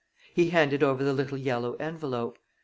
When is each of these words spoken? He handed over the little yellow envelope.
He 0.33 0.49
handed 0.49 0.81
over 0.81 1.03
the 1.03 1.13
little 1.13 1.37
yellow 1.37 1.75
envelope. 1.75 2.39